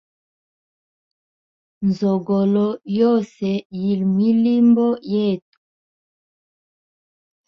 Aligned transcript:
Nzogolo 1.87 2.67
yose 2.99 3.47
yi 3.81 3.93
mwilimbo 4.11 4.87
yetu. 5.11 5.57